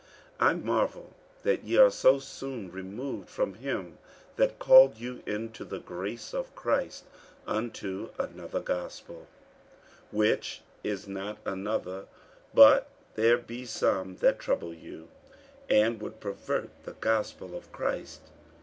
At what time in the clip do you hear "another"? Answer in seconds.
8.17-8.61, 11.45-12.05